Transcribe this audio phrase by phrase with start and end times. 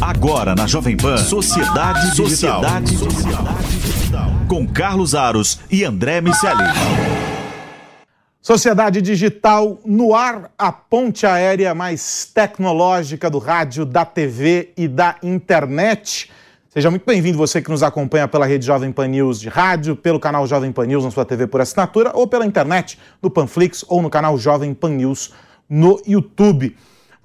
[0.00, 2.62] Agora na Jovem Pan, Sociedade Digital.
[2.62, 4.30] Sociedade Digital.
[4.48, 6.64] Com Carlos Aros e André Miceli.
[8.40, 15.16] Sociedade Digital no ar, a ponte aérea mais tecnológica do rádio, da TV e da
[15.22, 16.30] internet.
[16.68, 20.20] Seja muito bem-vindo você que nos acompanha pela rede Jovem Pan News de rádio, pelo
[20.20, 24.02] canal Jovem Pan News na sua TV por assinatura ou pela internet, no Panflix ou
[24.02, 25.32] no canal Jovem Pan News
[25.68, 26.76] no YouTube.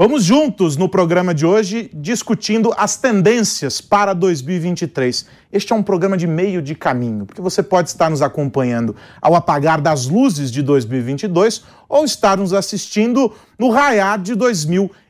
[0.01, 5.25] Vamos juntos no programa de hoje discutindo as tendências para 2023.
[5.51, 9.35] Este é um programa de meio de caminho, porque você pode estar nos acompanhando ao
[9.35, 15.08] apagar das luzes de 2022 ou estar nos assistindo no raiar de 2023.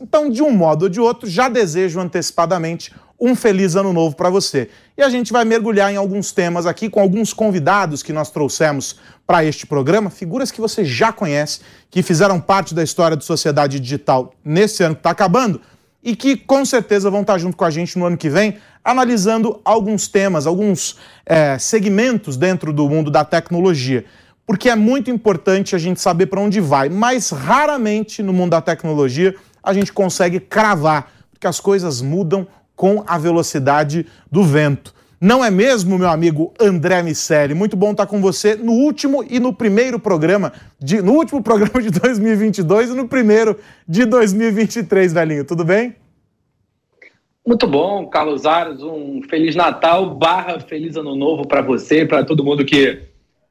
[0.00, 4.28] Então, de um modo ou de outro, já desejo antecipadamente um feliz ano novo para
[4.28, 4.68] você.
[4.96, 8.96] E a gente vai mergulhar em alguns temas aqui com alguns convidados que nós trouxemos
[9.26, 11.60] para este programa, figuras que você já conhece,
[11.90, 15.60] que fizeram parte da história de sociedade digital nesse ano que está acabando
[16.02, 19.60] e que com certeza vão estar junto com a gente no ano que vem, analisando
[19.64, 24.04] alguns temas, alguns é, segmentos dentro do mundo da tecnologia.
[24.46, 28.60] Porque é muito importante a gente saber para onde vai, mas raramente no mundo da
[28.60, 34.94] tecnologia a gente consegue cravar, porque as coisas mudam com a velocidade do vento.
[35.20, 37.54] Não é mesmo, meu amigo André Miceli?
[37.54, 41.82] Muito bom estar com você no último e no primeiro programa, de, no último programa
[41.82, 43.58] de 2022 e no primeiro
[43.88, 45.44] de 2023, velhinho.
[45.44, 45.96] Tudo bem?
[47.46, 48.82] Muito bom, Carlos Aros.
[48.82, 53.02] Um Feliz Natal barra Feliz Ano Novo para você para todo mundo que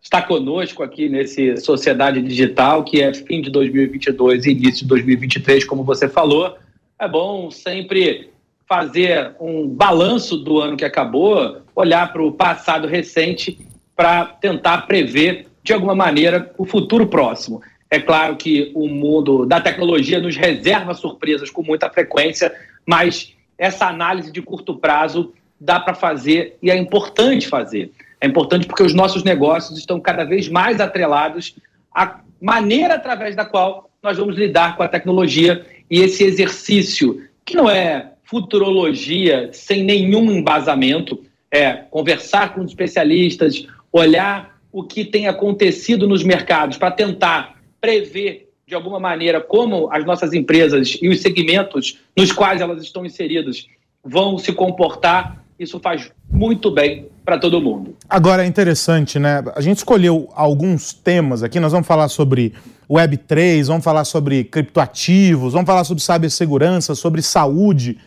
[0.05, 5.65] está conosco aqui nesse Sociedade Digital, que é fim de 2022 e início de 2023,
[5.65, 6.55] como você falou.
[6.99, 8.29] É bom sempre
[8.69, 13.57] fazer um balanço do ano que acabou, olhar para o passado recente
[13.95, 17.63] para tentar prever, de alguma maneira, o futuro próximo.
[17.89, 22.53] É claro que o mundo da tecnologia nos reserva surpresas com muita frequência,
[22.85, 27.91] mas essa análise de curto prazo dá para fazer e é importante fazer.
[28.19, 31.55] É importante porque os nossos negócios estão cada vez mais atrelados
[31.93, 37.55] à maneira através da qual nós vamos lidar com a tecnologia e esse exercício, que
[37.55, 46.07] não é futurologia sem nenhum embasamento, é conversar com especialistas, olhar o que tem acontecido
[46.07, 51.99] nos mercados para tentar prever de alguma maneira como as nossas empresas e os segmentos
[52.17, 53.67] nos quais elas estão inseridas
[54.03, 55.43] vão se comportar.
[55.57, 57.95] Isso faz muito bem para todo mundo.
[58.09, 59.43] Agora é interessante, né?
[59.55, 61.59] A gente escolheu alguns temas aqui.
[61.59, 62.53] Nós vamos falar sobre
[62.89, 67.97] Web3, vamos falar sobre criptoativos, vamos falar sobre cibersegurança, sobre saúde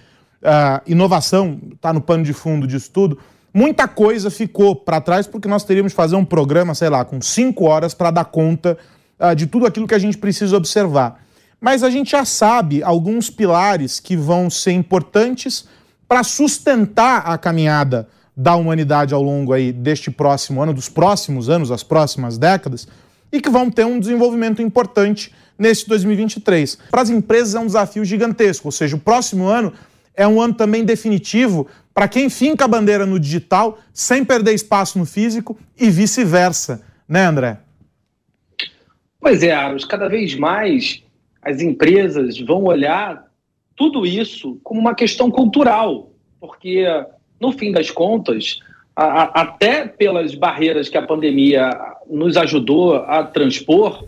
[0.43, 3.19] uh, inovação está no pano de fundo disso tudo,
[3.53, 7.21] muita coisa ficou para trás porque nós teríamos que fazer um programa, sei lá, com
[7.21, 8.77] cinco horas para dar conta
[9.19, 11.25] uh, de tudo aquilo que a gente precisa observar.
[11.61, 15.67] Mas a gente já sabe alguns pilares que vão ser importantes
[16.09, 21.69] para sustentar a caminhada da humanidade ao longo aí deste próximo ano, dos próximos anos,
[21.69, 22.89] das próximas décadas,
[23.31, 26.79] e que vão ter um desenvolvimento importante nesse 2023.
[26.91, 29.73] Para as empresas é um desafio gigantesco, ou seja, o próximo ano
[30.15, 34.99] é um ano também definitivo para quem finca a bandeira no digital sem perder espaço
[34.99, 37.59] no físico e vice-versa, né, André?
[39.21, 41.03] Pois é, Aros, cada vez mais
[41.43, 43.28] as empresas vão olhar
[43.79, 46.85] tudo isso como uma questão cultural, porque
[47.41, 48.59] no fim das contas,
[48.95, 51.71] a, a, até pelas barreiras que a pandemia
[52.11, 54.05] nos ajudou a transpor,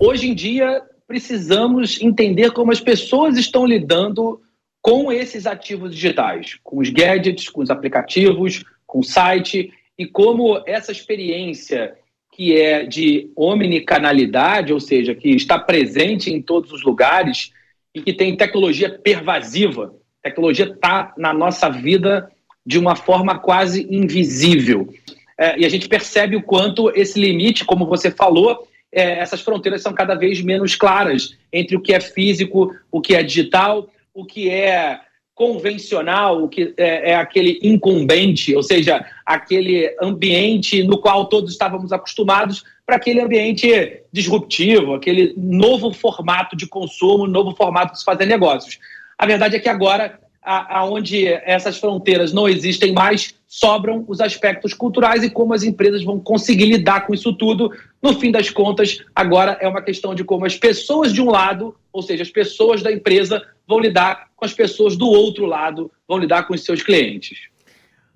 [0.00, 4.40] hoje em dia precisamos entender como as pessoas estão lidando
[4.80, 10.62] com esses ativos digitais, com os gadgets, com os aplicativos, com o site, e como
[10.66, 11.94] essa experiência
[12.32, 17.52] que é de omnicanalidade, ou seja, que está presente em todos os lugares
[17.94, 19.94] e que tem tecnologia pervasiva.
[20.22, 22.30] A tecnologia está na nossa vida
[22.64, 24.92] de uma forma quase invisível.
[25.38, 29.82] É, e a gente percebe o quanto esse limite, como você falou, é, essas fronteiras
[29.82, 34.24] são cada vez menos claras entre o que é físico, o que é digital, o
[34.24, 35.00] que é
[35.34, 41.92] convencional, o que é, é, aquele incumbente, ou seja, aquele ambiente no qual todos estávamos
[41.92, 48.26] acostumados, para aquele ambiente disruptivo, aquele novo formato de consumo, novo formato de se fazer
[48.26, 48.80] negócios.
[49.16, 55.22] A verdade é que agora, aonde essas fronteiras não existem mais, sobram os aspectos culturais
[55.22, 57.70] e como as empresas vão conseguir lidar com isso tudo.
[58.02, 61.76] No fim das contas, agora é uma questão de como as pessoas de um lado,
[61.92, 66.18] ou seja, as pessoas da empresa, vão lidar com as pessoas do outro lado, vão
[66.18, 67.49] lidar com os seus clientes.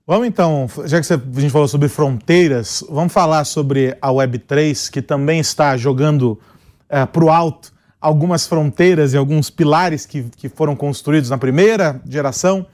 [0.07, 5.01] Vamos então, já que a gente falou sobre fronteiras, vamos falar sobre a Web3, que
[5.01, 6.39] também está jogando
[6.91, 12.03] é, para o alto algumas fronteiras e alguns pilares que, que foram construídos na primeira
[12.07, 12.67] geração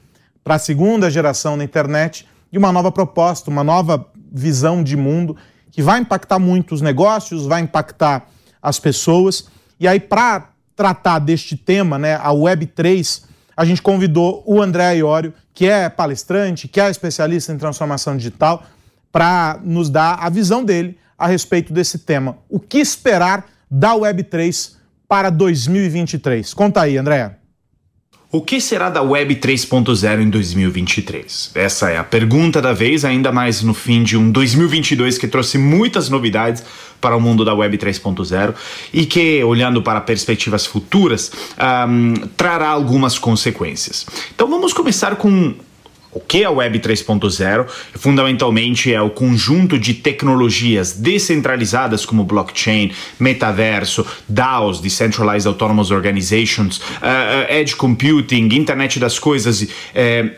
[0.42, 5.36] para a segunda geração na internet e uma nova proposta, uma nova visão de mundo
[5.70, 8.26] que vai impactar muito os negócios, vai impactar
[8.60, 9.46] as pessoas.
[9.78, 13.22] E aí, para tratar deste tema, né, a Web3,
[13.60, 18.64] a gente convidou o André Iório, que é palestrante, que é especialista em transformação digital,
[19.12, 22.38] para nos dar a visão dele a respeito desse tema.
[22.48, 24.76] O que esperar da Web3
[25.06, 26.54] para 2023?
[26.54, 27.36] Conta aí, André.
[28.32, 31.50] O que será da Web 3.0 em 2023?
[31.52, 35.58] Essa é a pergunta da vez, ainda mais no fim de um 2022 que trouxe
[35.58, 36.62] muitas novidades
[37.00, 38.54] para o mundo da Web 3.0
[38.92, 41.32] e que, olhando para perspectivas futuras,
[41.88, 44.06] um, trará algumas consequências.
[44.32, 45.52] Então vamos começar com
[46.12, 47.66] o que é a Web 3.0?
[47.94, 57.46] Fundamentalmente é o conjunto de tecnologias descentralizadas como blockchain, metaverso, DAOs, Decentralized Autonomous Organizations, uh,
[57.48, 59.68] Edge Computing, Internet das Coisas uh,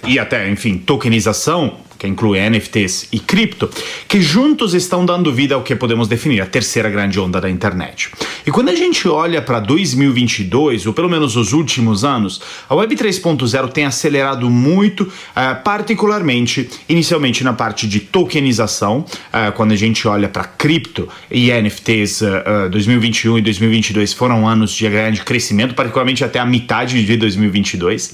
[0.06, 3.70] e até, enfim, tokenização que inclui NFTs e cripto,
[4.08, 8.10] que juntos estão dando vida ao que podemos definir a terceira grande onda da internet.
[8.44, 12.96] E quando a gente olha para 2022, ou pelo menos os últimos anos, a Web
[12.96, 20.08] 3.0 tem acelerado muito, uh, particularmente inicialmente na parte de tokenização, uh, quando a gente
[20.08, 26.24] olha para cripto e NFTs, uh, 2021 e 2022 foram anos de grande crescimento, particularmente
[26.24, 28.12] até a metade de 2022,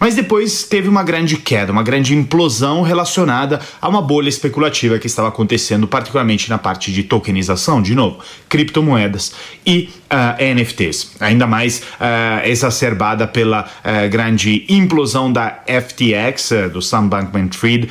[0.00, 4.98] mas depois teve uma grande queda, uma grande implosão relacionada relacionada a uma bolha especulativa
[4.98, 8.18] que estava acontecendo, particularmente na parte de tokenização, de novo,
[8.48, 9.34] criptomoedas
[9.66, 16.80] e uh, ah, NFTs, ainda mais uh, exacerbada pela uh, grande implosão da FTX, do
[16.80, 17.88] Sam Bankman-Fried,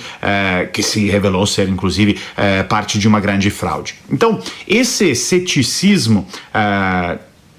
[0.72, 2.20] que se revelou ser, inclusive,
[2.70, 3.96] parte de uma grande fraude.
[4.10, 6.28] Então, esse ceticismo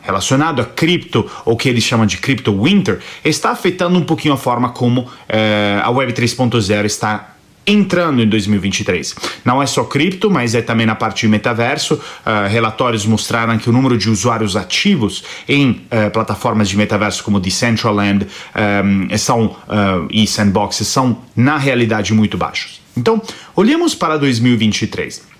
[0.00, 4.37] relacionado a cripto, ou que eles chamam de cripto winter, está afetando um pouquinho a
[4.37, 5.08] forma como
[5.82, 7.36] a Web 3.0 está
[7.67, 9.15] entrando em 2023.
[9.45, 11.95] Não é só cripto, mas é também na parte de metaverso.
[11.95, 17.41] Uh, relatórios mostraram que o número de usuários ativos em uh, plataformas de metaverso como
[17.41, 22.81] Decentraland um, são, uh, e Sandbox são, na realidade, muito baixos.
[22.97, 23.21] Então,
[23.55, 25.37] olhemos para 2023.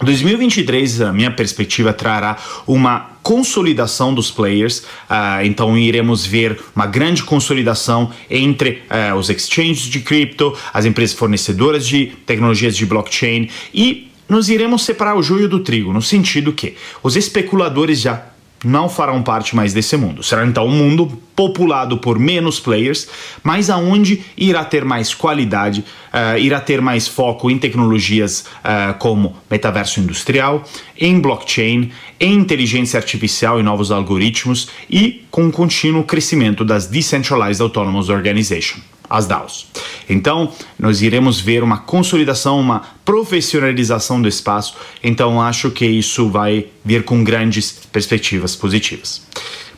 [0.00, 2.36] 2023, a minha perspectiva trará
[2.66, 9.82] uma consolidação dos players, uh, então iremos ver uma grande consolidação entre uh, os exchanges
[9.82, 15.46] de cripto, as empresas fornecedoras de tecnologias de blockchain e nós iremos separar o joio
[15.46, 18.28] do trigo, no sentido que os especuladores já
[18.64, 20.22] não farão parte mais desse mundo.
[20.22, 23.08] Será então um mundo populado por menos players,
[23.42, 29.36] mas aonde irá ter mais qualidade, uh, irá ter mais foco em tecnologias uh, como
[29.48, 30.64] metaverso industrial,
[30.98, 37.62] em blockchain, em inteligência artificial e novos algoritmos e com um contínuo crescimento das Decentralized
[37.62, 38.78] Autonomous Organization
[39.08, 39.66] as DAOs.
[40.08, 44.76] Então, nós iremos ver uma consolidação, uma profissionalização do espaço.
[45.02, 49.26] Então, acho que isso vai vir com grandes perspectivas positivas.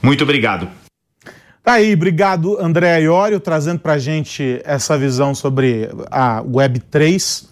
[0.03, 0.69] Muito obrigado.
[1.63, 7.49] Tá aí, obrigado André Iorio, trazendo para a gente essa visão sobre a Web3.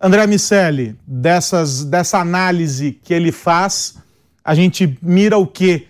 [0.00, 3.98] André Miceli, dessas, dessa análise que ele faz,
[4.44, 5.86] a gente mira o que,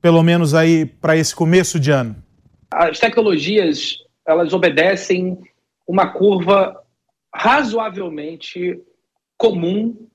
[0.00, 2.14] pelo menos aí, para esse começo de ano?
[2.70, 5.38] As tecnologias elas obedecem
[5.86, 6.78] uma curva
[7.34, 8.78] razoavelmente
[9.38, 10.06] comum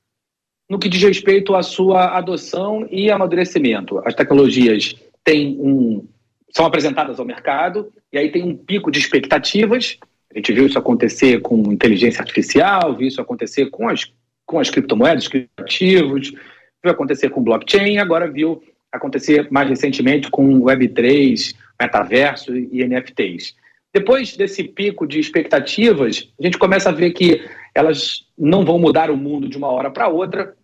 [0.70, 4.00] no que diz respeito à sua adoção e amadurecimento.
[4.06, 6.08] As tecnologias têm um,
[6.52, 9.98] são apresentadas ao mercado e aí tem um pico de expectativas.
[10.32, 14.12] A gente viu isso acontecer com inteligência artificial, viu isso acontecer com as,
[14.46, 16.32] com as criptomoedas, criptoativos,
[16.84, 23.56] viu acontecer com blockchain, agora viu acontecer mais recentemente com Web3, metaverso e NFTs.
[23.94, 29.12] Depois desse pico de expectativas, a gente começa a ver que elas não vão mudar
[29.12, 30.56] o mundo de uma hora para outra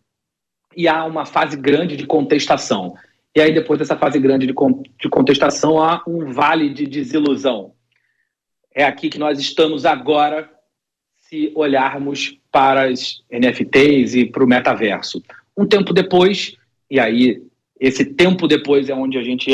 [0.76, 2.96] e há uma fase grande de contestação.
[3.36, 7.74] E aí, depois dessa fase grande de, de contestação, há um vale de desilusão.
[8.74, 10.50] É aqui que nós estamos agora,
[11.20, 15.22] se olharmos para as NFTs e para o metaverso.
[15.56, 16.56] Um tempo depois,
[16.90, 17.44] e aí
[17.80, 19.52] esse tempo depois é onde a gente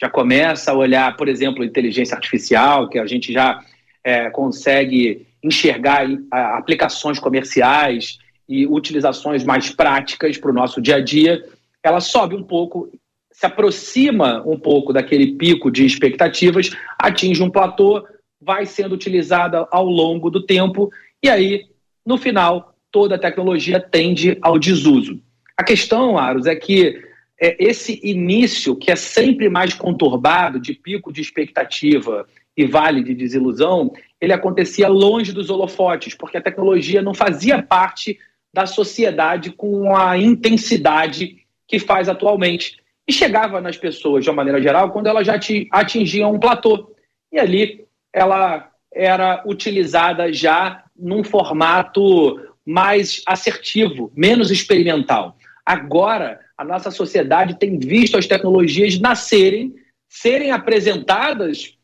[0.00, 3.60] já começa a olhar, por exemplo, inteligência artificial, que a gente já
[4.04, 11.44] é, consegue enxergar aplicações comerciais e utilizações mais práticas para o nosso dia a dia,
[11.82, 12.90] ela sobe um pouco,
[13.32, 18.06] se aproxima um pouco daquele pico de expectativas, atinge um platô,
[18.40, 20.90] vai sendo utilizada ao longo do tempo
[21.22, 21.64] e aí,
[22.04, 25.20] no final, toda a tecnologia tende ao desuso.
[25.56, 27.02] A questão, Aros, é que
[27.40, 32.26] é, esse início, que é sempre mais conturbado, de pico de expectativa
[32.56, 38.18] e vale de desilusão, ele acontecia longe dos holofotes, porque a tecnologia não fazia parte
[38.52, 41.36] da sociedade com a intensidade
[41.68, 42.78] que faz atualmente.
[43.06, 45.38] E chegava nas pessoas, de uma maneira geral, quando elas já
[45.70, 46.90] atingiam um platô.
[47.30, 55.35] E ali ela era utilizada já num formato mais assertivo, menos experimental.
[55.66, 59.74] Agora, a nossa sociedade tem visto as tecnologias nascerem,
[60.08, 61.76] serem apresentadas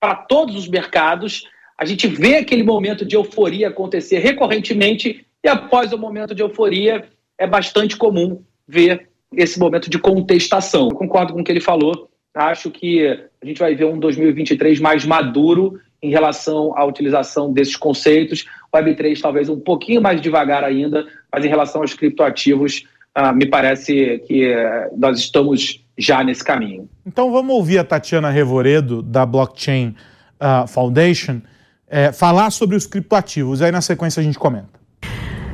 [0.00, 1.44] para todos os mercados.
[1.78, 7.08] A gente vê aquele momento de euforia acontecer recorrentemente e após o momento de euforia
[7.38, 10.88] é bastante comum ver esse momento de contestação.
[10.88, 12.10] Eu concordo com o que ele falou.
[12.34, 17.76] Acho que a gente vai ver um 2023 mais maduro em relação à utilização desses
[17.76, 18.44] conceitos.
[18.72, 22.84] O Web3 talvez um pouquinho mais devagar ainda, mas em relação aos criptoativos,
[23.16, 26.88] uh, me parece que uh, nós estamos já nesse caminho.
[27.04, 29.94] Então vamos ouvir a Tatiana Revoredo, da Blockchain
[30.40, 31.40] uh, Foundation,
[31.88, 33.60] eh, falar sobre os criptoativos.
[33.60, 34.79] Aí na sequência a gente comenta.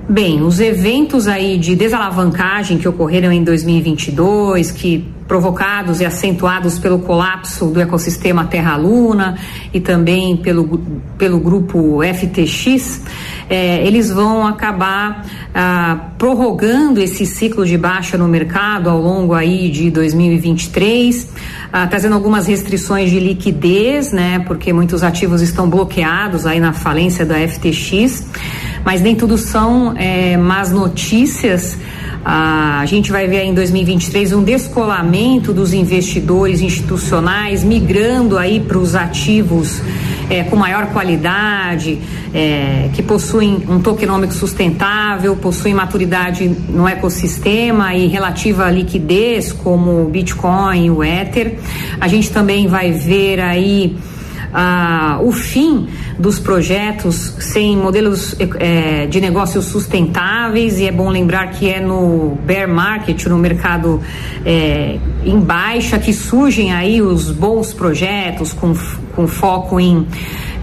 [0.09, 7.01] Bem, os eventos aí de desalavancagem que ocorreram em 2022, que provocados e acentuados pelo
[7.01, 9.37] colapso do ecossistema Terra-Luna
[9.75, 10.81] e também pelo,
[11.19, 13.03] pelo grupo FTX,
[13.51, 19.69] é, eles vão acabar ah, prorrogando esse ciclo de baixa no mercado ao longo aí
[19.69, 21.29] de 2023,
[21.73, 27.27] ah, trazendo algumas restrições de liquidez, né, porque muitos ativos estão bloqueados aí na falência
[27.27, 28.25] da FTX
[28.87, 31.77] mas nem tudo são é, más notícias.
[32.25, 38.95] A gente vai ver em 2023 um descolamento dos investidores institucionais migrando aí para os
[38.95, 39.83] ativos
[40.31, 41.99] é, com maior qualidade,
[42.33, 50.09] é, que possuem um tokenômico sustentável, possuem maturidade no ecossistema e relativa liquidez, como o
[50.09, 51.59] Bitcoin, o Ether.
[52.01, 53.97] A gente também vai ver aí
[54.53, 55.89] ah, o fim
[56.19, 62.39] dos projetos sem modelos é, de negócios sustentáveis e é bom lembrar que é no
[62.45, 64.01] bear market, no mercado
[64.45, 68.75] é, em baixa, que surgem aí os bons projetos com,
[69.15, 70.07] com foco em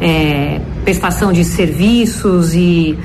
[0.01, 2.97] é, prestação de serviços e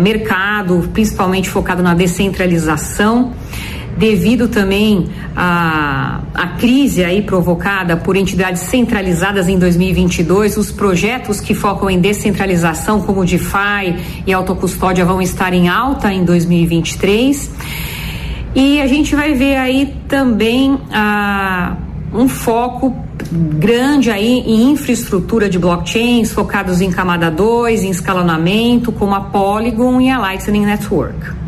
[0.00, 3.32] mercado, principalmente focado na descentralização
[3.96, 11.54] devido também à, à crise aí provocada por entidades centralizadas em 2022, os projetos que
[11.54, 13.96] focam em descentralização, como o DeFi
[14.26, 17.50] e autocustódia, vão estar em alta em 2023.
[18.54, 21.76] E a gente vai ver aí também ah,
[22.12, 22.94] um foco
[23.32, 30.00] grande aí em infraestrutura de blockchains focados em camada 2, em escalonamento, como a Polygon
[30.00, 31.43] e a Lightning Network.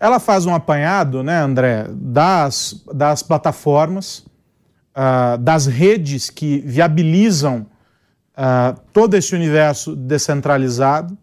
[0.00, 4.24] Ela faz um apanhado, né, André, das, das plataformas,
[4.96, 7.66] uh, das redes que viabilizam
[8.32, 11.18] uh, todo esse universo descentralizado.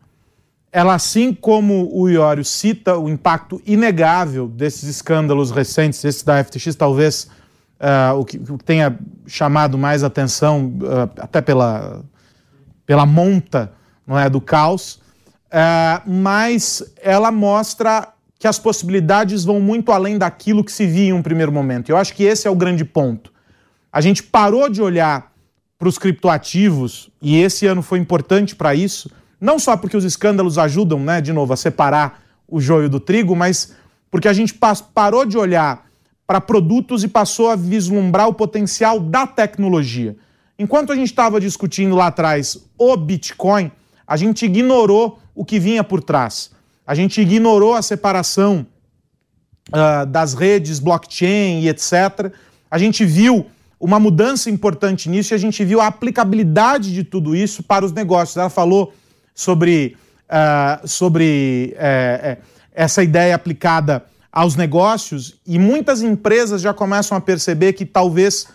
[0.72, 6.75] Ela, assim como o Iório cita o impacto inegável desses escândalos recentes, esse da FTX,
[6.75, 7.27] talvez
[7.79, 10.72] uh, o, que, o, que, tenha chamado mais atenção,
[11.17, 12.03] até pela,
[12.86, 13.72] pela monta
[14.05, 15.01] não é, do caos,
[16.05, 21.22] mas ela mostra que as possibilidades vão muito além daquilo que se via em um
[21.22, 21.89] primeiro momento.
[21.89, 23.32] Eu acho que esse é o grande ponto.
[23.91, 25.32] A gente parou de olhar
[25.79, 30.58] para os criptoativos, e esse ano foi importante para isso, não só porque os escândalos
[30.58, 33.75] ajudam, né, de novo, a separar o joio do trigo, mas
[34.10, 34.58] porque a gente
[34.94, 35.86] parou de olhar
[36.25, 40.15] para produtos e passou a vislumbrar o potencial da tecnologia.
[40.58, 43.72] Enquanto a gente estava discutindo lá atrás o Bitcoin,
[44.06, 46.51] a gente ignorou o que vinha por trás.
[46.88, 48.65] A gente ignorou a separação
[49.70, 52.32] uh, das redes blockchain e etc.
[52.72, 53.46] A gente viu
[53.77, 57.91] uma mudança importante nisso e a gente viu a aplicabilidade de tudo isso para os
[57.91, 58.38] negócios.
[58.38, 58.94] Ela falou
[59.36, 59.98] sobre,
[60.29, 62.41] uh, sobre uh,
[62.74, 68.48] essa ideia aplicada aos negócios e muitas empresas já começam a perceber que talvez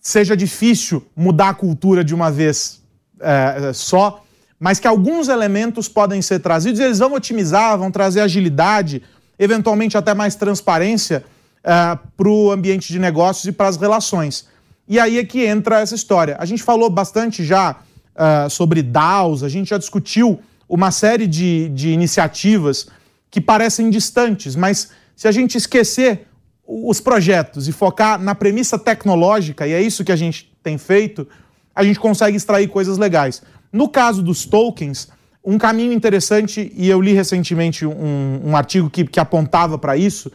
[0.00, 2.80] seja difícil mudar a cultura de uma vez
[3.16, 4.24] uh, só
[4.58, 9.02] mas que alguns elementos podem ser trazidos e eles vão otimizar, vão trazer agilidade,
[9.38, 11.24] eventualmente até mais transparência
[11.60, 14.46] uh, para o ambiente de negócios e para as relações.
[14.88, 16.36] E aí é que entra essa história.
[16.38, 17.76] A gente falou bastante já
[18.14, 22.88] uh, sobre DAOs, a gente já discutiu uma série de, de iniciativas
[23.30, 26.26] que parecem distantes, mas se a gente esquecer
[26.66, 31.28] os projetos e focar na premissa tecnológica, e é isso que a gente tem feito,
[31.74, 33.42] a gente consegue extrair coisas legais.
[33.76, 35.06] No caso dos tokens,
[35.44, 40.32] um caminho interessante, e eu li recentemente um, um artigo que, que apontava para isso,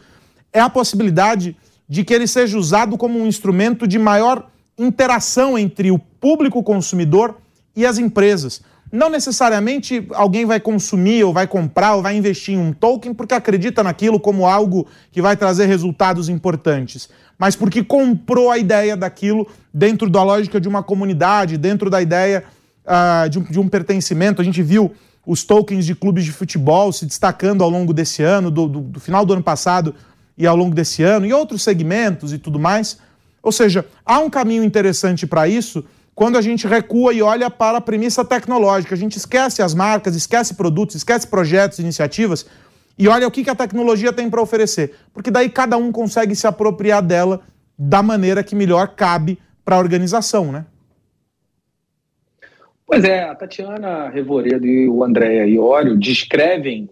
[0.54, 1.58] é a possibilidade
[1.90, 7.36] de que ele seja usado como um instrumento de maior interação entre o público consumidor
[7.76, 8.62] e as empresas.
[8.92, 13.34] Não necessariamente alguém vai consumir ou vai comprar ou vai investir em um token porque
[13.34, 19.48] acredita naquilo como algo que vai trazer resultados importantes, mas porque comprou a ideia daquilo
[19.74, 22.44] dentro da lógica de uma comunidade, dentro da ideia
[22.86, 24.42] uh, de, um, de, um, pertencimento.
[24.42, 24.92] A gente viu
[25.26, 29.00] os tokens de clubes de futebol se destacando ao longo desse ano, do, do, do
[29.00, 29.96] final do ano passado
[30.38, 32.98] e ao longo desse ano, e outros segmentos e tudo mais.
[33.44, 35.84] Ou seja, há um caminho interessante para isso
[36.14, 38.94] quando a gente recua e olha para a premissa tecnológica.
[38.94, 42.46] A gente esquece as marcas, esquece produtos, esquece projetos, iniciativas
[42.98, 44.96] e olha o que a tecnologia tem para oferecer.
[45.14, 47.42] Porque daí cada um consegue se apropriar dela
[47.78, 50.66] da maneira que melhor cabe para a organização, né?
[52.92, 56.90] Pois é, a Tatiana Revoredo e o Andréa Iorio descrevem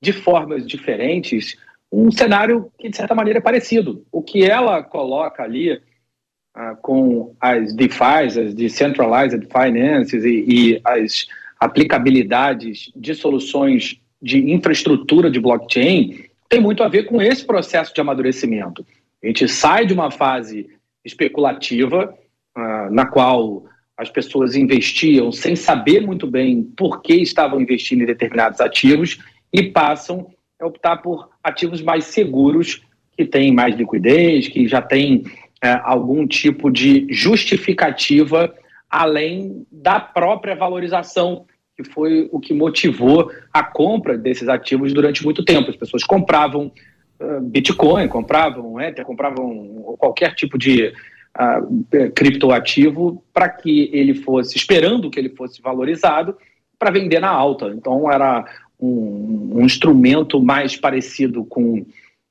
[0.00, 1.56] de formas diferentes
[1.90, 4.06] um cenário que, de certa maneira, é parecido.
[4.12, 11.26] O que ela coloca ali uh, com as DeFi, as Decentralized Finances e, e as
[11.58, 18.00] aplicabilidades de soluções de infraestrutura de blockchain tem muito a ver com esse processo de
[18.00, 18.86] amadurecimento.
[19.20, 20.70] A gente sai de uma fase
[21.04, 22.16] especulativa,
[22.56, 23.64] uh, na qual
[24.00, 29.18] as pessoas investiam sem saber muito bem por que estavam investindo em determinados ativos
[29.52, 32.80] e passam a optar por ativos mais seguros,
[33.14, 35.24] que têm mais liquidez, que já têm
[35.62, 38.54] é, algum tipo de justificativa
[38.88, 41.44] além da própria valorização,
[41.76, 45.68] que foi o que motivou a compra desses ativos durante muito tempo.
[45.68, 46.72] As pessoas compravam
[47.20, 50.90] uh, Bitcoin, compravam Ether, compravam qualquer tipo de
[51.40, 56.36] uh, criptoativo para que ele fosse, esperando que ele fosse valorizado,
[56.78, 57.68] para vender na alta.
[57.68, 58.44] Então era
[58.78, 61.84] um, um instrumento mais parecido com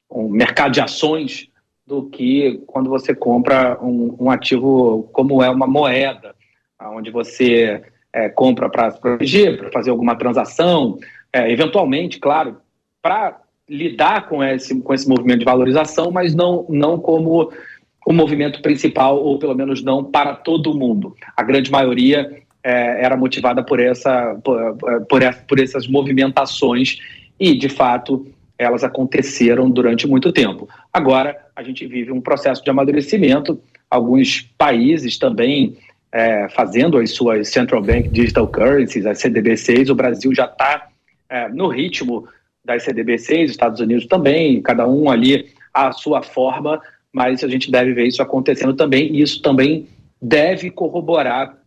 [0.09, 1.49] o um mercado de ações
[1.85, 6.35] do que quando você compra um, um ativo como é uma moeda,
[6.79, 7.81] onde você
[8.13, 10.97] é, compra para se proteger, para fazer alguma transação,
[11.33, 12.57] é, eventualmente, claro,
[13.01, 17.51] para lidar com esse, com esse movimento de valorização, mas não, não como
[18.05, 21.15] o movimento principal, ou pelo menos não para todo mundo.
[21.35, 26.99] A grande maioria é, era motivada por, essa, por, por, por essas movimentações
[27.39, 28.25] e, de fato,
[28.57, 30.67] elas aconteceram durante muito tempo.
[30.91, 35.77] Agora, a gente vive um processo de amadurecimento, alguns países também
[36.11, 40.87] é, fazendo as suas Central Bank Digital Currencies, as CDBCs, o Brasil já está
[41.29, 42.27] é, no ritmo
[42.65, 46.81] das CDBCs, Estados Unidos também, cada um ali à sua forma,
[47.13, 49.87] mas a gente deve ver isso acontecendo também, e isso também
[50.21, 51.57] deve corroborar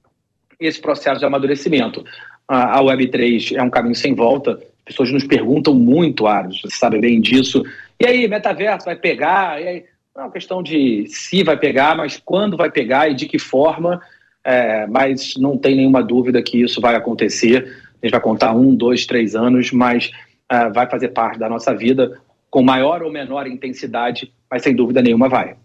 [0.60, 2.04] esse processo de amadurecimento.
[2.46, 7.00] A Web3 é um caminho sem volta, as pessoas nos perguntam muito, Aros, você sabe
[7.00, 7.62] bem disso.
[7.98, 9.60] E aí, metaverso vai pegar?
[9.62, 13.14] E aí, não é uma questão de se vai pegar, mas quando vai pegar e
[13.14, 14.00] de que forma.
[14.44, 17.76] É, mas não tem nenhuma dúvida que isso vai acontecer.
[18.02, 20.10] A gente vai contar um, dois, três anos, mas
[20.50, 22.20] é, vai fazer parte da nossa vida
[22.52, 25.56] com maior ou menor intensidade, mas sem dúvida nenhuma vai.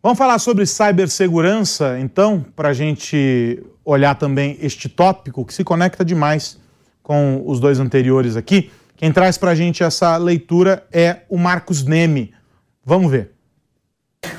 [0.00, 6.04] Vamos falar sobre cibersegurança, então, para a gente olhar também este tópico que se conecta
[6.04, 6.60] demais
[7.02, 8.70] com os dois anteriores aqui.
[8.96, 12.32] Quem traz para a gente essa leitura é o Marcos Neme.
[12.84, 13.32] Vamos ver.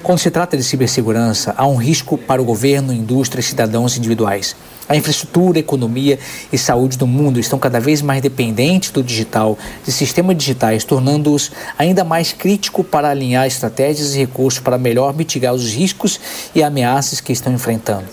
[0.03, 4.55] Quando se trata de cibersegurança, há um risco para o governo, indústria e cidadãos individuais.
[4.89, 6.19] A infraestrutura, economia
[6.51, 11.51] e saúde do mundo estão cada vez mais dependentes do digital, de sistemas digitais, tornando-os
[11.77, 16.19] ainda mais crítico para alinhar estratégias e recursos para melhor mitigar os riscos
[16.53, 18.05] e ameaças que estão enfrentando.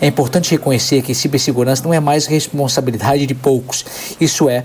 [0.00, 3.84] É importante reconhecer que cibersegurança não é mais responsabilidade de poucos.
[4.20, 4.64] Isso é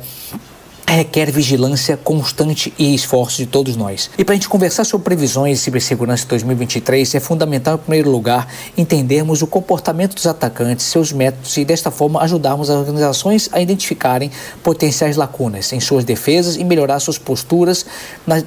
[0.93, 4.09] requer vigilância constante e esforço de todos nós.
[4.17, 8.47] E para a gente conversar sobre previsões de cibersegurança 2023, é fundamental, em primeiro lugar,
[8.77, 14.31] entendermos o comportamento dos atacantes, seus métodos e, desta forma, ajudarmos as organizações a identificarem
[14.63, 17.85] potenciais lacunas em suas defesas e melhorar suas posturas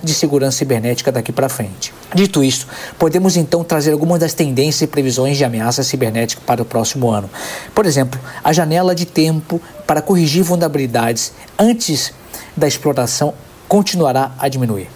[0.02, 1.92] de segurança cibernética daqui para frente.
[2.14, 2.66] Dito isso,
[2.98, 7.31] podemos então trazer algumas das tendências e previsões de ameaça cibernética para o próximo ano.
[7.74, 12.12] Por exemplo, a janela de tempo para corrigir vulnerabilidades antes
[12.57, 13.35] da exploração
[13.69, 14.88] continuará a diminuir.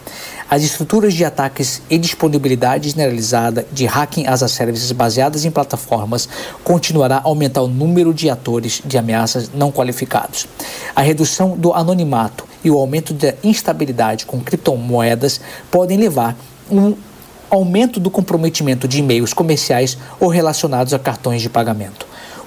[0.49, 6.29] As estruturas de ataques e disponibilidade generalizada de hacking as a services baseadas em plataformas
[6.63, 10.47] continuará a aumentar o número de atores de ameaças não qualificados.
[10.95, 16.37] A redução do anonimato e o aumento da instabilidade com criptomoedas podem levar
[16.71, 16.95] um
[17.51, 22.07] aumento do comprometimento de e-mails comerciais ou relacionados a cartões de pagamento.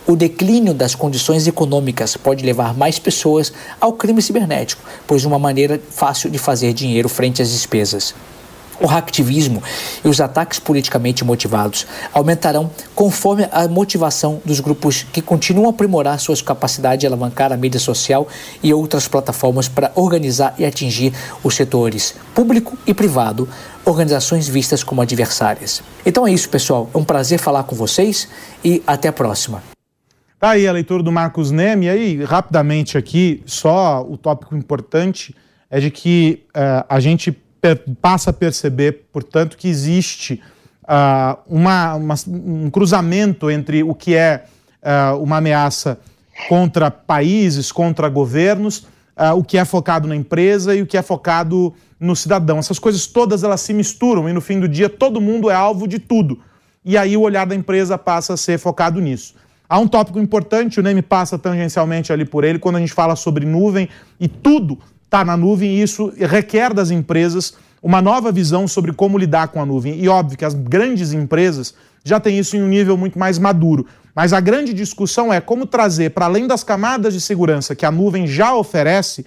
[0.10, 5.80] O declínio das condições econômicas pode levar mais pessoas ao crime cibernético, pois uma maneira
[5.92, 8.16] fácil de fazer dinheiro frente às despesas.
[8.82, 9.62] O hacktivismo
[10.04, 16.20] e os ataques politicamente motivados aumentarão conforme a motivação dos grupos que continuam a aprimorar
[16.20, 18.28] suas capacidades de alavancar a mídia social
[18.64, 23.48] e outras plataformas para organizar e atingir os setores público e privado,
[23.86, 25.84] organizações vistas como adversárias.
[26.04, 26.90] Então é isso, pessoal.
[26.96, 28.28] É um prazer falar com vocês
[28.66, 29.62] e até a próxima.
[30.40, 31.88] Tá aí a leitura do Marcos Neme.
[31.88, 35.36] E aí, rapidamente aqui, só o tópico importante
[35.70, 37.38] é de que uh, a gente
[38.02, 40.42] passa a perceber, portanto, que existe
[40.84, 44.46] uh, uma, uma, um cruzamento entre o que é
[44.82, 46.00] uh, uma ameaça
[46.48, 48.88] contra países, contra governos,
[49.36, 52.58] o que é focado na empresa e o que é focado no cidadão.
[52.58, 55.86] Essas coisas todas elas se misturam e no fim do dia todo mundo é alvo
[55.86, 56.40] de tudo.
[56.86, 59.36] E aí o olhar da empresa passa a ser focado nisso.
[59.70, 63.16] Há um tópico importante, o Neme passa tangencialmente ali por ele, quando a gente fala
[63.16, 63.88] sobre nuvem,
[64.20, 69.16] e tudo está na nuvem, e isso requer das empresas uma nova visão sobre como
[69.16, 70.00] lidar com a nuvem.
[70.00, 73.86] E óbvio que as grandes empresas já têm isso em um nível muito mais maduro.
[74.16, 77.92] Mas a grande discussão é como trazer, para além das camadas de segurança que a
[77.92, 79.24] nuvem já oferece,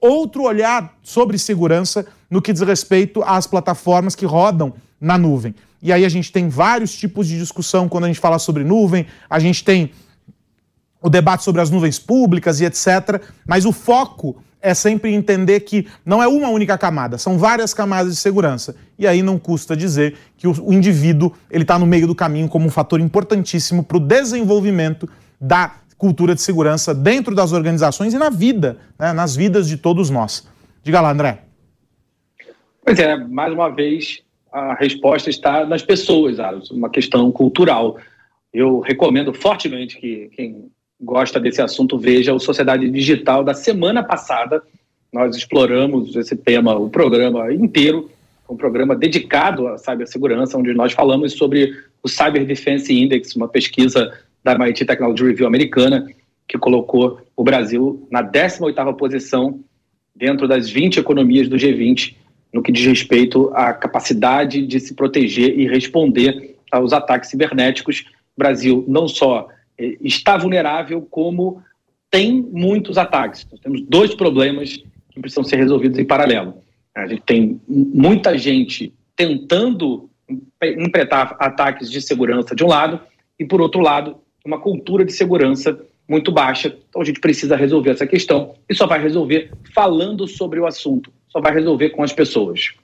[0.00, 5.54] outro olhar sobre segurança no que diz respeito às plataformas que rodam na nuvem.
[5.84, 9.06] E aí a gente tem vários tipos de discussão quando a gente fala sobre nuvem,
[9.28, 9.90] a gente tem
[11.02, 13.22] o debate sobre as nuvens públicas e etc.
[13.46, 18.14] Mas o foco é sempre entender que não é uma única camada, são várias camadas
[18.14, 18.74] de segurança.
[18.98, 22.66] E aí não custa dizer que o, indivíduo ele está no meio do caminho como
[22.66, 25.06] um fator importantíssimo para o desenvolvimento
[25.38, 30.08] da cultura de segurança dentro das organizações e na vida, né, nas vidas de todos
[30.08, 30.48] nós.
[30.82, 31.42] Diga lá, André.
[32.82, 37.98] Pois é, mais uma vez a resposta está nas pessoas, Aros, uma questão cultural.
[38.52, 44.62] Eu recomendo fortemente que quem gosta desse assunto veja o Sociedade Digital da semana passada.
[45.12, 48.08] Nós exploramos esse tema, o programa inteiro,
[48.48, 54.16] um programa dedicado à cibersegurança, onde nós falamos sobre o Cyber Defense Index, uma pesquisa
[54.44, 56.06] da MIT Technology Review americana,
[56.46, 59.58] que colocou o Brasil na 18ª posição
[60.14, 62.14] dentro das 20 economias do G20
[62.54, 68.04] no que diz respeito à capacidade de se proteger e responder aos ataques cibernéticos.
[68.36, 71.60] O Brasil não só eh, está vulnerável, como
[72.08, 73.44] tem muitos ataques.
[73.50, 74.76] Nós temos dois problemas
[75.10, 76.54] que precisam ser resolvidos em paralelo.
[76.94, 80.08] A gente tem muita gente tentando
[80.62, 83.00] implementar ataques de segurança de um lado,
[83.36, 85.76] e por outro lado, uma cultura de segurança
[86.08, 86.76] muito baixa.
[86.88, 91.10] Então a gente precisa resolver essa questão e só vai resolver falando sobre o assunto,
[91.34, 92.74] só vai resolver com as pessoas.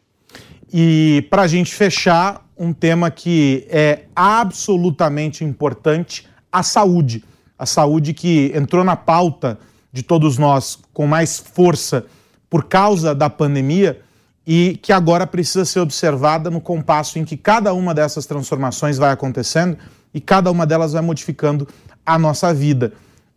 [0.73, 7.25] E para a gente fechar, um tema que é absolutamente importante: a saúde.
[7.57, 9.59] A saúde que entrou na pauta
[9.93, 12.07] de todos nós com mais força
[12.49, 14.01] por causa da pandemia
[14.47, 19.13] e que agora precisa ser observada no compasso em que cada uma dessas transformações vai
[19.13, 19.77] acontecendo
[20.13, 21.69] e cada uma delas vai modificando
[22.05, 22.95] a nossa vida.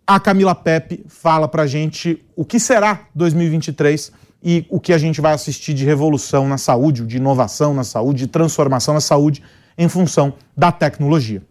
[0.07, 4.11] A Camila Pepe fala para a gente o que será 2023
[4.43, 8.19] e o que a gente vai assistir de revolução na saúde, de inovação na saúde,
[8.19, 9.41] de transformação na saúde
[9.77, 11.41] em função da tecnologia.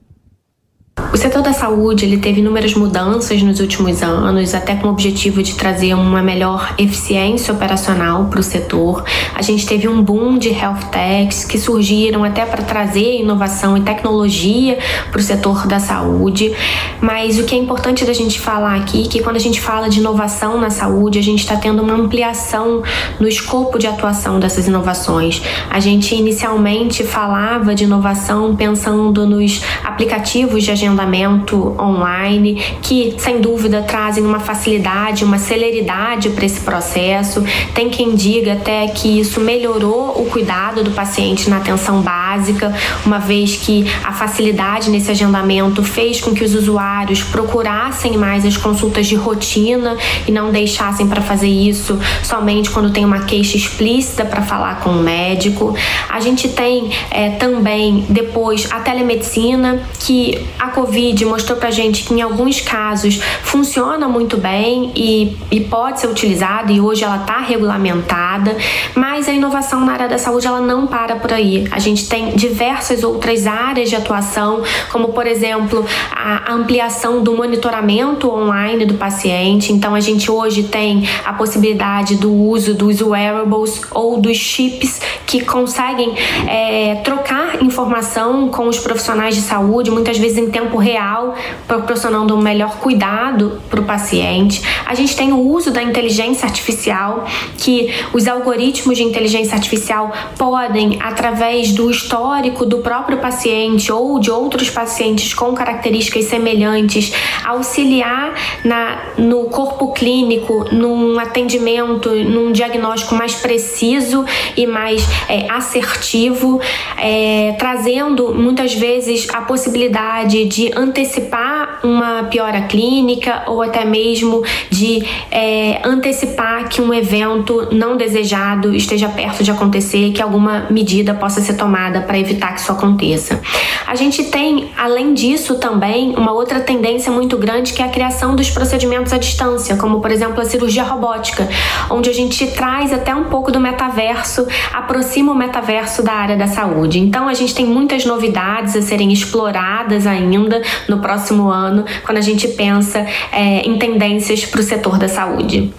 [1.12, 5.42] O setor da saúde ele teve inúmeras mudanças nos últimos anos, até com o objetivo
[5.42, 9.04] de trazer uma melhor eficiência operacional para o setor.
[9.34, 13.82] A gente teve um boom de health techs que surgiram até para trazer inovação e
[13.82, 14.78] tecnologia
[15.10, 16.50] para o setor da saúde.
[16.98, 19.90] Mas o que é importante da gente falar aqui é que quando a gente fala
[19.90, 22.82] de inovação na saúde, a gente está tendo uma ampliação
[23.20, 25.42] no escopo de atuação dessas inovações.
[25.68, 30.70] A gente inicialmente falava de inovação pensando nos aplicativos de
[31.02, 37.44] agendamento online, que sem dúvida trazem uma facilidade, uma celeridade para esse processo.
[37.74, 43.18] Tem quem diga até que isso melhorou o cuidado do paciente na atenção básica, uma
[43.18, 49.06] vez que a facilidade nesse agendamento fez com que os usuários procurassem mais as consultas
[49.06, 54.42] de rotina e não deixassem para fazer isso somente quando tem uma queixa explícita para
[54.42, 55.74] falar com o médico.
[56.08, 60.91] A gente tem é, também depois a telemedicina que a Covid
[61.24, 66.72] mostrou pra gente que em alguns casos funciona muito bem e, e pode ser utilizada
[66.72, 68.56] e hoje ela está regulamentada,
[68.94, 71.66] mas a inovação na área da saúde ela não para por aí.
[71.70, 78.30] A gente tem diversas outras áreas de atuação, como por exemplo a ampliação do monitoramento
[78.30, 79.72] online do paciente.
[79.72, 85.44] Então a gente hoje tem a possibilidade do uso dos wearables ou dos chips que
[85.44, 86.14] conseguem
[86.46, 91.34] é, trocar informação com os profissionais de saúde, muitas vezes em tempo real,
[91.66, 94.62] proporcionando um melhor cuidado para o paciente.
[94.84, 100.98] A gente tem o uso da inteligência artificial, que os algoritmos de inteligência artificial podem,
[101.00, 107.12] através do histórico do próprio paciente ou de outros pacientes com características semelhantes,
[107.44, 114.24] auxiliar na, no corpo clínico, num atendimento, num diagnóstico mais preciso
[114.56, 116.60] e mais é, assertivo,
[116.98, 125.02] é, trazendo muitas vezes a possibilidade de antecipar uma piora clínica ou até mesmo de
[125.30, 131.40] é, antecipar que um evento não desejado esteja perto de acontecer, que alguma medida possa
[131.40, 133.40] ser tomada para evitar que isso aconteça.
[133.86, 138.34] A gente tem, além disso, também uma outra tendência muito grande que é a criação
[138.34, 141.48] dos procedimentos à distância, como por exemplo a cirurgia robótica,
[141.90, 146.46] onde a gente traz até um pouco do metaverso, aproxima o metaverso da área da
[146.46, 146.98] saúde.
[146.98, 150.51] Então a gente tem muitas novidades a serem exploradas ainda
[150.88, 155.72] no próximo ano, quando a gente pensa é, em tendências para o setor da saúde.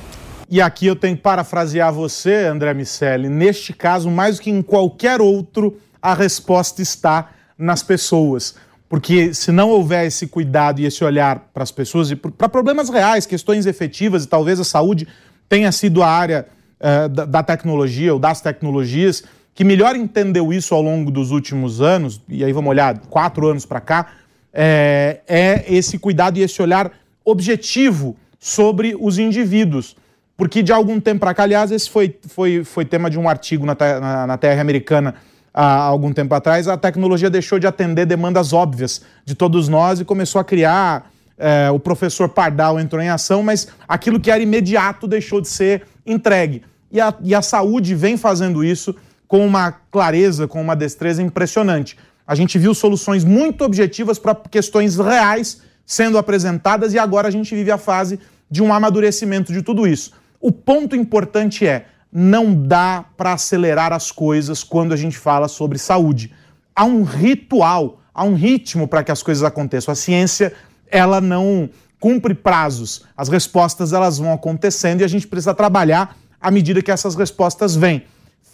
[0.49, 3.27] E aqui eu tenho que parafrasear você, André Miceli.
[3.27, 8.55] Neste caso, mais do que em qualquer outro, a resposta está nas pessoas.
[8.87, 12.89] Porque se não houver esse cuidado e esse olhar para as pessoas e para problemas
[12.89, 15.07] reais, questões efetivas, e talvez a saúde
[15.49, 16.45] tenha sido a área
[16.79, 19.23] uh, da, da tecnologia ou das tecnologias
[19.55, 23.65] que melhor entendeu isso ao longo dos últimos anos, e aí vamos olhar quatro anos
[23.65, 24.07] para cá,
[24.53, 26.91] é, é, esse cuidado e esse olhar
[27.25, 29.95] objetivo sobre os indivíduos.
[30.37, 33.65] Porque de algum tempo para cá, aliás, esse foi, foi, foi tema de um artigo
[33.65, 35.15] na, na, na Terra Americana
[35.53, 40.05] há algum tempo atrás, a tecnologia deixou de atender demandas óbvias de todos nós e
[40.05, 41.11] começou a criar.
[41.37, 45.83] É, o professor Pardal entrou em ação, mas aquilo que era imediato deixou de ser
[46.05, 46.63] entregue.
[46.91, 48.95] E a, e a saúde vem fazendo isso
[49.27, 51.97] com uma clareza, com uma destreza impressionante.
[52.25, 57.53] A gente viu soluções muito objetivas para questões reais sendo apresentadas e agora a gente
[57.53, 60.13] vive a fase de um amadurecimento de tudo isso.
[60.39, 65.77] O ponto importante é não dá para acelerar as coisas quando a gente fala sobre
[65.77, 66.31] saúde.
[66.75, 69.91] Há um ritual, há um ritmo para que as coisas aconteçam.
[69.91, 70.53] A ciência,
[70.89, 73.03] ela não cumpre prazos.
[73.17, 77.75] As respostas elas vão acontecendo e a gente precisa trabalhar à medida que essas respostas
[77.75, 78.03] vêm.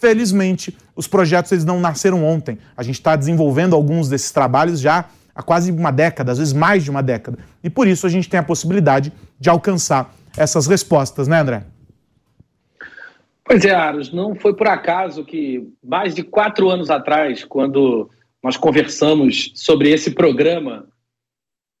[0.00, 2.58] Felizmente, os projetos eles não nasceram ontem.
[2.74, 6.82] A gente está desenvolvendo alguns desses trabalhos já há quase uma década, às vezes mais
[6.82, 7.38] de uma década.
[7.62, 11.64] E por isso a gente tem a possibilidade de alcançar essas respostas, né, André?
[13.44, 18.08] Pois é, Aros, não foi por acaso que mais de quatro anos atrás, quando
[18.42, 20.86] nós conversamos sobre esse programa,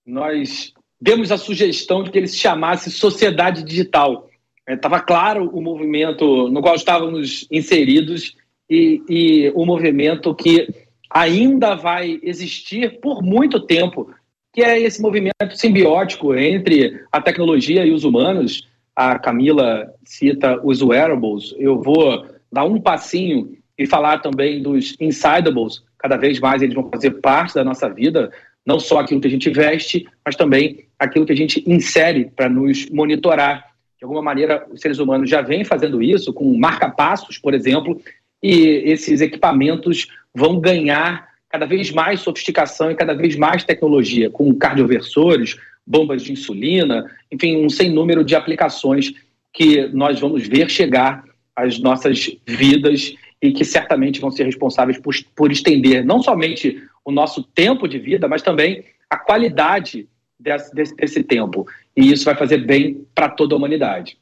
[0.04, 4.28] nós demos a sugestão de que ele se chamasse Sociedade Digital.
[4.74, 8.36] Estava é, claro o movimento no qual estávamos inseridos
[8.68, 10.68] e, e o movimento que
[11.10, 14.10] ainda vai existir por muito tempo,
[14.52, 20.82] que é esse movimento simbiótico entre a tecnologia e os humanos, a Camila cita os
[20.82, 25.82] wearables, eu vou dar um passinho e falar também dos insidables.
[25.98, 28.30] Cada vez mais eles vão fazer parte da nossa vida,
[28.64, 32.48] não só aquilo que a gente veste, mas também aquilo que a gente insere para
[32.48, 33.69] nos monitorar.
[34.00, 38.00] De alguma maneira, os seres humanos já vêm fazendo isso, com marca-passos, por exemplo,
[38.42, 44.54] e esses equipamentos vão ganhar cada vez mais sofisticação e cada vez mais tecnologia, com
[44.54, 49.12] cardioversores, bombas de insulina, enfim, um sem número de aplicações
[49.52, 51.22] que nós vamos ver chegar
[51.54, 57.12] às nossas vidas e que certamente vão ser responsáveis por, por estender não somente o
[57.12, 60.08] nosso tempo de vida, mas também a qualidade
[60.40, 61.66] desse, desse, desse tempo.
[61.96, 64.18] E isso vai fazer bem para toda a humanidade.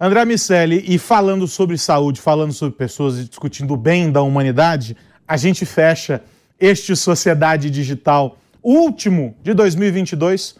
[0.00, 4.96] André Miceli, e falando sobre saúde, falando sobre pessoas e discutindo o bem da humanidade,
[5.28, 6.22] a gente fecha
[6.58, 10.56] este Sociedade Digital último de 2022,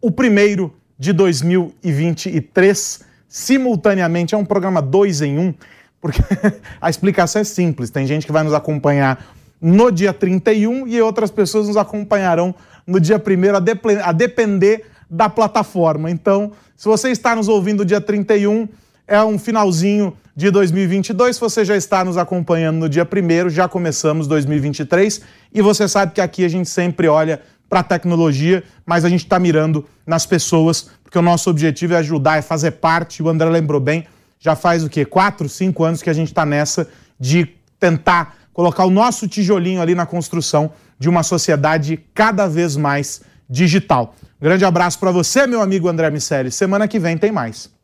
[0.00, 4.34] o primeiro de 2023, simultaneamente.
[4.34, 5.54] É um programa dois em um,
[6.00, 6.20] porque
[6.80, 7.90] a explicação é simples.
[7.90, 12.54] Tem gente que vai nos acompanhar no dia 31 e outras pessoas nos acompanharão
[12.86, 16.10] no dia 1 a, depender da plataforma.
[16.10, 18.68] Então, se você está nos ouvindo dia 31,
[19.06, 21.36] é um finalzinho de 2022.
[21.36, 25.20] Se você já está nos acompanhando no dia primeiro, já começamos 2023
[25.52, 29.24] e você sabe que aqui a gente sempre olha para a tecnologia, mas a gente
[29.24, 33.22] está mirando nas pessoas, porque o nosso objetivo é ajudar, é fazer parte.
[33.22, 34.06] O André lembrou bem,
[34.38, 35.04] já faz o quê?
[35.04, 39.94] Quatro, cinco anos que a gente está nessa de tentar colocar o nosso tijolinho ali
[39.94, 44.14] na construção de uma sociedade cada vez mais digital.
[44.40, 46.50] Grande abraço para você, meu amigo André Miceli.
[46.50, 47.74] Semana que vem tem mais.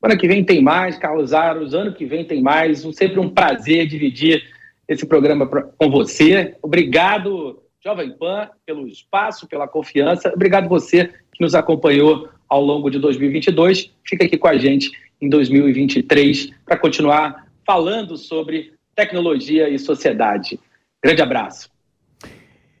[0.00, 1.74] Semana que vem tem mais, Carlos Aros.
[1.74, 2.86] Ano que vem tem mais.
[2.92, 4.42] Sempre um prazer dividir
[4.86, 6.54] esse programa com você.
[6.62, 10.32] Obrigado, Jovem Pan, pelo espaço, pela confiança.
[10.34, 13.90] Obrigado você que nos acompanhou ao longo de 2022.
[14.06, 20.58] Fica aqui com a gente em 2023 para continuar falando sobre tecnologia e sociedade.
[21.02, 21.74] Grande abraço.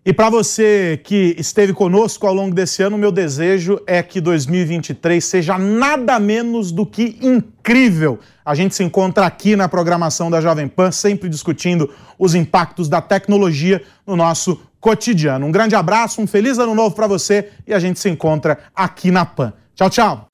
[0.06, 5.24] E para você que esteve conosco ao longo desse ano, meu desejo é que 2023
[5.24, 8.18] seja nada menos do que incrível.
[8.44, 13.00] A gente se encontra aqui na programação da Jovem Pan, sempre discutindo os impactos da
[13.00, 15.46] tecnologia no nosso cotidiano.
[15.46, 19.10] Um grande abraço, um feliz ano novo para você e a gente se encontra aqui
[19.10, 19.54] na Pan.
[19.74, 20.26] Tchau, tchau.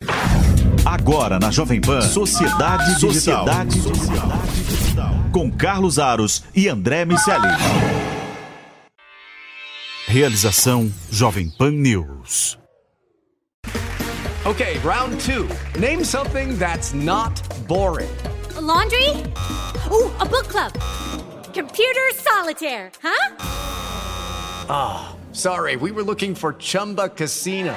[0.84, 3.46] Agora na Jovem Pan, Sociedade Digital.
[3.46, 4.59] Sociedade Digital.
[5.32, 7.48] Com Carlos Aros e André Miceli.
[10.08, 12.58] Realização Jovem Pan News.
[14.44, 15.48] Okay, round two.
[15.78, 18.10] Name something that's not boring.
[18.56, 19.08] A laundry?
[19.92, 20.72] Ooh, a book club.
[21.54, 23.36] Computer solitaire, huh?
[24.68, 27.76] Ah, oh, sorry, we were looking for Chumba Casino.